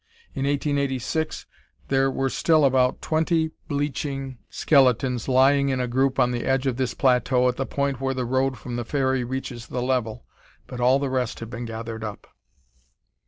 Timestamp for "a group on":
5.79-6.31